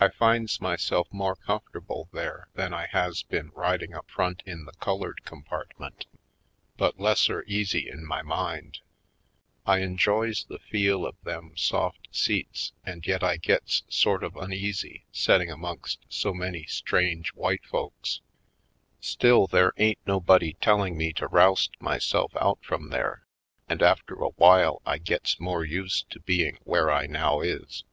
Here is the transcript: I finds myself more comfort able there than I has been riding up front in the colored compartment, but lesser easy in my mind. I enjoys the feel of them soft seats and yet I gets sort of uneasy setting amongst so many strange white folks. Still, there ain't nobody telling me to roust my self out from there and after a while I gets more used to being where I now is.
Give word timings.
I 0.00 0.08
finds 0.08 0.58
myself 0.58 1.06
more 1.12 1.36
comfort 1.36 1.82
able 1.82 2.08
there 2.14 2.48
than 2.54 2.72
I 2.72 2.86
has 2.86 3.22
been 3.22 3.50
riding 3.50 3.92
up 3.92 4.10
front 4.10 4.42
in 4.46 4.64
the 4.64 4.72
colored 4.72 5.22
compartment, 5.26 6.06
but 6.78 6.98
lesser 6.98 7.42
easy 7.46 7.86
in 7.90 8.06
my 8.06 8.22
mind. 8.22 8.78
I 9.66 9.80
enjoys 9.80 10.44
the 10.46 10.60
feel 10.60 11.04
of 11.04 11.22
them 11.24 11.54
soft 11.58 12.08
seats 12.10 12.72
and 12.86 13.06
yet 13.06 13.22
I 13.22 13.36
gets 13.36 13.82
sort 13.86 14.24
of 14.24 14.34
uneasy 14.34 15.04
setting 15.12 15.50
amongst 15.50 15.98
so 16.08 16.32
many 16.32 16.64
strange 16.64 17.34
white 17.34 17.66
folks. 17.66 18.22
Still, 19.02 19.46
there 19.46 19.74
ain't 19.76 19.98
nobody 20.06 20.54
telling 20.54 20.96
me 20.96 21.12
to 21.12 21.26
roust 21.28 21.72
my 21.78 21.98
self 21.98 22.32
out 22.40 22.64
from 22.64 22.88
there 22.88 23.26
and 23.68 23.82
after 23.82 24.14
a 24.14 24.28
while 24.38 24.80
I 24.86 24.96
gets 24.96 25.38
more 25.38 25.66
used 25.66 26.08
to 26.12 26.20
being 26.20 26.56
where 26.64 26.90
I 26.90 27.06
now 27.06 27.42
is. 27.42 27.84